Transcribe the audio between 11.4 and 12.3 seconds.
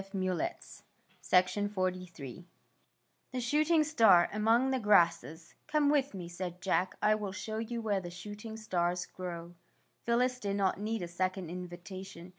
invitation.